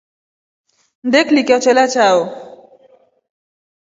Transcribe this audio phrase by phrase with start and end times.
[1.05, 2.21] Nnde kliko chelya chao.